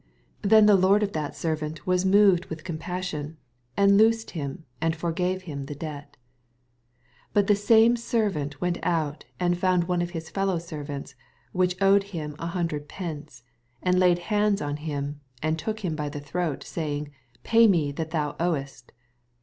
27 0.41 0.49
Then 0.49 0.65
the 0.65 0.81
lord 0.81 1.03
of 1.03 1.13
that 1.13 1.35
servant 1.35 1.85
was 1.85 2.07
moved 2.07 2.47
with 2.47 2.63
compassion, 2.63 3.37
and 3.77 3.99
loosed 3.99 4.29
]^im. 4.33 4.63
and 4.81 4.95
forgave 4.95 5.47
nim 5.47 5.67
the 5.67 5.75
debt. 5.75 6.17
28 7.33 7.33
But 7.33 7.45
tne 7.45 7.55
same 7.55 7.95
servant 7.95 8.59
went 8.59 8.79
oat, 8.81 9.25
and 9.39 9.59
found 9.59 9.83
one 9.83 10.01
of 10.01 10.09
his 10.09 10.31
fellow 10.31 10.57
servants, 10.57 11.13
which 11.51 11.79
owed 11.79 12.05
liim 12.05 12.33
an 12.39 12.47
hundred 12.47 12.87
pence: 12.89 13.43
and 13.83 13.99
laid 13.99 14.17
hands 14.33 14.59
on 14.59 14.77
him, 14.77 15.21
and 15.43 15.59
took 15.59 15.81
him 15.81 15.95
by 15.95 16.09
the 16.09 16.19
throat, 16.19 16.63
saying. 16.63 17.11
Pay 17.43 17.67
me 17.67 17.91
that 17.91 18.09
thou 18.09 18.35
owest. 18.39 18.93